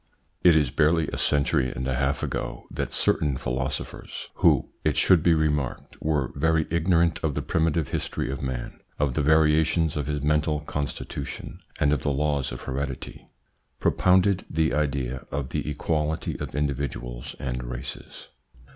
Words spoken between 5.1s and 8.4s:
be remarked, were very ignorant of the primitive history